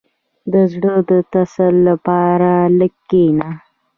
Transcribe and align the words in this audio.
•د 0.51 0.53
زړۀ 0.71 0.95
د 1.09 1.11
تسل 1.33 1.75
لپاره 1.89 2.51
لږ 2.79 2.93
کښېنه. 3.09 3.49